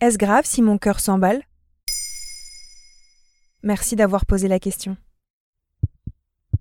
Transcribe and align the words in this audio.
Est-ce 0.00 0.16
grave 0.16 0.46
si 0.46 0.62
mon 0.62 0.78
cœur 0.78 0.98
s'emballe? 0.98 1.42
Merci 3.62 3.96
d'avoir 3.96 4.24
posé 4.24 4.48
la 4.48 4.58
question. 4.58 4.96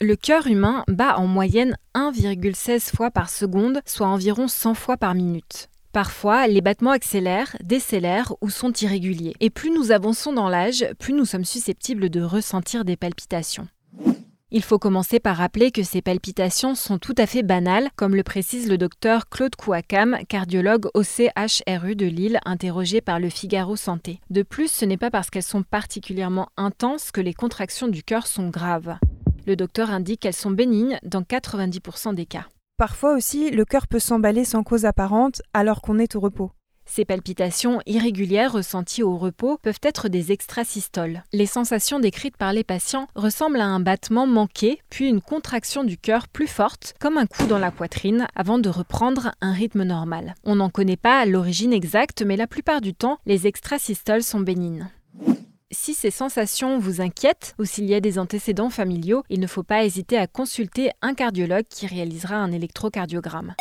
Le 0.00 0.16
cœur 0.16 0.46
humain 0.46 0.84
bat 0.88 1.18
en 1.18 1.26
moyenne 1.26 1.76
1,16 1.94 2.96
fois 2.96 3.10
par 3.10 3.28
seconde, 3.28 3.82
soit 3.84 4.06
environ 4.06 4.48
100 4.48 4.72
fois 4.72 4.96
par 4.96 5.14
minute. 5.14 5.68
Parfois, 5.92 6.46
les 6.46 6.62
battements 6.62 6.92
accélèrent, 6.92 7.56
décélèrent 7.62 8.32
ou 8.40 8.48
sont 8.48 8.72
irréguliers. 8.72 9.34
Et 9.40 9.50
plus 9.50 9.70
nous 9.70 9.92
avançons 9.92 10.32
dans 10.32 10.48
l'âge, 10.48 10.86
plus 10.98 11.12
nous 11.12 11.26
sommes 11.26 11.44
susceptibles 11.44 12.08
de 12.08 12.22
ressentir 12.22 12.86
des 12.86 12.96
palpitations. 12.96 13.68
Il 14.52 14.62
faut 14.62 14.78
commencer 14.78 15.18
par 15.18 15.38
rappeler 15.38 15.72
que 15.72 15.82
ces 15.82 16.02
palpitations 16.02 16.76
sont 16.76 16.98
tout 16.98 17.16
à 17.18 17.26
fait 17.26 17.42
banales, 17.42 17.90
comme 17.96 18.14
le 18.14 18.22
précise 18.22 18.68
le 18.70 18.78
docteur 18.78 19.28
Claude 19.28 19.56
Kouakam, 19.56 20.18
cardiologue 20.28 20.86
au 20.94 21.02
CHRU 21.02 21.96
de 21.96 22.06
Lille, 22.06 22.38
interrogé 22.44 23.00
par 23.00 23.18
le 23.18 23.28
Figaro 23.28 23.74
Santé. 23.74 24.20
De 24.30 24.44
plus, 24.44 24.70
ce 24.70 24.84
n'est 24.84 24.96
pas 24.96 25.10
parce 25.10 25.30
qu'elles 25.30 25.42
sont 25.42 25.64
particulièrement 25.64 26.48
intenses 26.56 27.10
que 27.10 27.20
les 27.20 27.34
contractions 27.34 27.88
du 27.88 28.04
cœur 28.04 28.28
sont 28.28 28.48
graves. 28.48 28.96
Le 29.48 29.56
docteur 29.56 29.90
indique 29.90 30.20
qu'elles 30.20 30.32
sont 30.32 30.52
bénignes 30.52 31.00
dans 31.02 31.22
90% 31.22 32.14
des 32.14 32.26
cas. 32.26 32.46
Parfois 32.76 33.14
aussi, 33.16 33.50
le 33.50 33.64
cœur 33.64 33.88
peut 33.88 33.98
s'emballer 33.98 34.44
sans 34.44 34.62
cause 34.62 34.84
apparente 34.84 35.42
alors 35.54 35.82
qu'on 35.82 35.98
est 35.98 36.14
au 36.14 36.20
repos. 36.20 36.52
Ces 36.86 37.04
palpitations 37.04 37.80
irrégulières 37.84 38.52
ressenties 38.52 39.02
au 39.02 39.16
repos 39.16 39.58
peuvent 39.60 39.80
être 39.82 40.08
des 40.08 40.32
extrasystoles. 40.32 41.22
Les 41.32 41.44
sensations 41.46 41.98
décrites 41.98 42.36
par 42.36 42.52
les 42.52 42.64
patients 42.64 43.08
ressemblent 43.16 43.60
à 43.60 43.66
un 43.66 43.80
battement 43.80 44.26
manqué, 44.26 44.80
puis 44.88 45.08
une 45.08 45.20
contraction 45.20 45.84
du 45.84 45.98
cœur 45.98 46.28
plus 46.28 46.46
forte, 46.46 46.94
comme 47.00 47.18
un 47.18 47.26
coup 47.26 47.46
dans 47.46 47.58
la 47.58 47.72
poitrine, 47.72 48.28
avant 48.34 48.58
de 48.58 48.68
reprendre 48.68 49.32
un 49.40 49.52
rythme 49.52 49.82
normal. 49.82 50.34
On 50.44 50.56
n'en 50.56 50.70
connaît 50.70 50.96
pas 50.96 51.26
l'origine 51.26 51.72
exacte, 51.72 52.22
mais 52.22 52.36
la 52.36 52.46
plupart 52.46 52.80
du 52.80 52.94
temps, 52.94 53.18
les 53.26 53.46
extrasystoles 53.46 54.22
sont 54.22 54.40
bénignes. 54.40 54.88
Si 55.72 55.94
ces 55.94 56.12
sensations 56.12 56.78
vous 56.78 57.00
inquiètent 57.00 57.54
ou 57.58 57.64
s'il 57.64 57.86
y 57.86 57.94
a 57.94 58.00
des 58.00 58.18
antécédents 58.20 58.70
familiaux, 58.70 59.24
il 59.28 59.40
ne 59.40 59.48
faut 59.48 59.64
pas 59.64 59.84
hésiter 59.84 60.16
à 60.16 60.28
consulter 60.28 60.90
un 61.02 61.14
cardiologue 61.14 61.66
qui 61.68 61.88
réalisera 61.88 62.36
un 62.36 62.52
électrocardiogramme. 62.52 63.54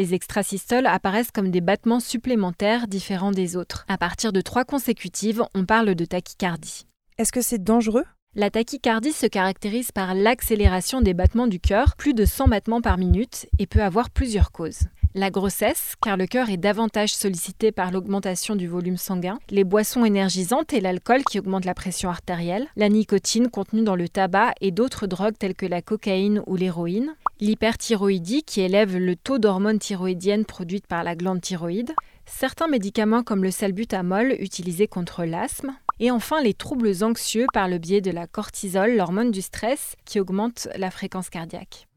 Les 0.00 0.14
extrasystoles 0.14 0.86
apparaissent 0.86 1.30
comme 1.30 1.50
des 1.50 1.60
battements 1.60 2.00
supplémentaires 2.00 2.88
différents 2.88 3.32
des 3.32 3.54
autres. 3.54 3.84
À 3.86 3.98
partir 3.98 4.32
de 4.32 4.40
trois 4.40 4.64
consécutives, 4.64 5.42
on 5.54 5.66
parle 5.66 5.94
de 5.94 6.06
tachycardie. 6.06 6.86
Est-ce 7.18 7.32
que 7.32 7.42
c'est 7.42 7.62
dangereux? 7.62 8.06
La 8.34 8.48
tachycardie 8.48 9.12
se 9.12 9.26
caractérise 9.26 9.92
par 9.92 10.14
l'accélération 10.14 11.02
des 11.02 11.12
battements 11.12 11.48
du 11.48 11.60
cœur, 11.60 11.96
plus 11.96 12.14
de 12.14 12.24
100 12.24 12.48
battements 12.48 12.80
par 12.80 12.96
minute, 12.96 13.46
et 13.58 13.66
peut 13.66 13.82
avoir 13.82 14.08
plusieurs 14.08 14.52
causes. 14.52 14.84
La 15.16 15.30
grossesse, 15.30 15.94
car 16.00 16.16
le 16.16 16.28
cœur 16.28 16.50
est 16.50 16.56
davantage 16.56 17.12
sollicité 17.12 17.72
par 17.72 17.90
l'augmentation 17.90 18.54
du 18.54 18.68
volume 18.68 18.96
sanguin, 18.96 19.40
les 19.50 19.64
boissons 19.64 20.04
énergisantes 20.04 20.72
et 20.72 20.80
l'alcool 20.80 21.24
qui 21.24 21.40
augmentent 21.40 21.64
la 21.64 21.74
pression 21.74 22.08
artérielle, 22.08 22.68
la 22.76 22.88
nicotine 22.88 23.50
contenue 23.50 23.82
dans 23.82 23.96
le 23.96 24.08
tabac 24.08 24.52
et 24.60 24.70
d'autres 24.70 25.08
drogues 25.08 25.36
telles 25.36 25.56
que 25.56 25.66
la 25.66 25.82
cocaïne 25.82 26.44
ou 26.46 26.54
l'héroïne, 26.54 27.16
l'hyperthyroïdie 27.40 28.42
qui 28.42 28.60
élève 28.60 28.96
le 28.96 29.16
taux 29.16 29.38
d'hormones 29.38 29.78
thyroïdiennes 29.78 30.44
produites 30.44 30.86
par 30.86 31.04
la 31.04 31.16
glande 31.16 31.40
thyroïde, 31.40 31.92
certains 32.26 32.68
médicaments 32.68 33.22
comme 33.22 33.42
le 33.42 33.50
salbutamol 33.50 34.36
utilisé 34.38 34.86
contre 34.86 35.24
l'asthme, 35.24 35.74
et 35.98 36.10
enfin 36.10 36.42
les 36.42 36.54
troubles 36.54 37.02
anxieux 37.02 37.46
par 37.52 37.68
le 37.68 37.78
biais 37.78 38.00
de 38.00 38.10
la 38.10 38.26
cortisol, 38.26 38.96
l'hormone 38.96 39.30
du 39.30 39.42
stress, 39.42 39.96
qui 40.04 40.20
augmente 40.20 40.68
la 40.76 40.90
fréquence 40.90 41.30
cardiaque. 41.30 41.89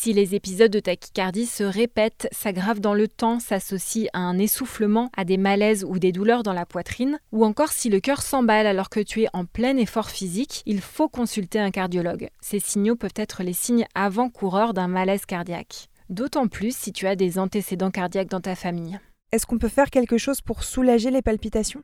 Si 0.00 0.12
les 0.12 0.36
épisodes 0.36 0.70
de 0.70 0.78
tachycardie 0.78 1.44
se 1.44 1.64
répètent, 1.64 2.28
s'aggravent 2.30 2.78
dans 2.78 2.94
le 2.94 3.08
temps, 3.08 3.40
s'associent 3.40 4.08
à 4.12 4.20
un 4.20 4.38
essoufflement, 4.38 5.10
à 5.16 5.24
des 5.24 5.38
malaises 5.38 5.82
ou 5.82 5.98
des 5.98 6.12
douleurs 6.12 6.44
dans 6.44 6.52
la 6.52 6.66
poitrine, 6.66 7.18
ou 7.32 7.44
encore 7.44 7.72
si 7.72 7.88
le 7.88 7.98
cœur 7.98 8.22
s'emballe 8.22 8.68
alors 8.68 8.90
que 8.90 9.00
tu 9.00 9.22
es 9.22 9.28
en 9.32 9.44
plein 9.44 9.76
effort 9.76 10.10
physique, 10.10 10.62
il 10.66 10.80
faut 10.80 11.08
consulter 11.08 11.58
un 11.58 11.72
cardiologue. 11.72 12.28
Ces 12.40 12.60
signaux 12.60 12.94
peuvent 12.94 13.10
être 13.16 13.42
les 13.42 13.52
signes 13.52 13.88
avant-coureurs 13.96 14.72
d'un 14.72 14.86
malaise 14.86 15.26
cardiaque. 15.26 15.88
D'autant 16.10 16.46
plus 16.46 16.76
si 16.76 16.92
tu 16.92 17.08
as 17.08 17.16
des 17.16 17.40
antécédents 17.40 17.90
cardiaques 17.90 18.30
dans 18.30 18.40
ta 18.40 18.54
famille. 18.54 19.00
Est-ce 19.32 19.46
qu'on 19.46 19.58
peut 19.58 19.66
faire 19.66 19.90
quelque 19.90 20.16
chose 20.16 20.42
pour 20.42 20.62
soulager 20.62 21.10
les 21.10 21.22
palpitations? 21.22 21.82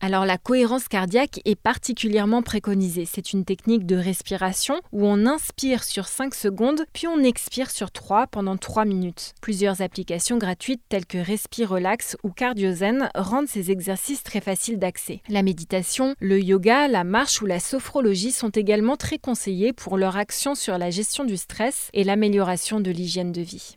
Alors 0.00 0.26
la 0.26 0.38
cohérence 0.38 0.88
cardiaque 0.88 1.40
est 1.44 1.60
particulièrement 1.60 2.42
préconisée. 2.42 3.06
C'est 3.06 3.32
une 3.32 3.44
technique 3.44 3.86
de 3.86 3.96
respiration 3.96 4.80
où 4.92 5.06
on 5.06 5.26
inspire 5.26 5.84
sur 5.84 6.06
5 6.06 6.34
secondes, 6.34 6.84
puis 6.92 7.06
on 7.06 7.24
expire 7.24 7.70
sur 7.70 7.90
3 7.90 8.26
pendant 8.26 8.56
3 8.56 8.84
minutes. 8.84 9.34
Plusieurs 9.40 9.82
applications 9.82 10.38
gratuites 10.38 10.82
telles 10.88 11.06
que 11.06 11.18
Respire 11.18 11.70
Relax 11.70 12.16
ou 12.22 12.30
Cardiozen 12.30 13.08
rendent 13.14 13.48
ces 13.48 13.70
exercices 13.70 14.22
très 14.22 14.40
faciles 14.40 14.78
d'accès. 14.78 15.22
La 15.28 15.42
méditation, 15.42 16.14
le 16.20 16.40
yoga, 16.40 16.88
la 16.88 17.04
marche 17.04 17.40
ou 17.40 17.46
la 17.46 17.60
sophrologie 17.60 18.32
sont 18.32 18.50
également 18.50 18.96
très 18.96 19.18
conseillés 19.18 19.72
pour 19.72 19.96
leur 19.96 20.16
action 20.16 20.54
sur 20.54 20.78
la 20.78 20.90
gestion 20.90 21.24
du 21.24 21.36
stress 21.36 21.88
et 21.94 22.04
l'amélioration 22.04 22.80
de 22.80 22.90
l'hygiène 22.90 23.32
de 23.32 23.42
vie. 23.42 23.76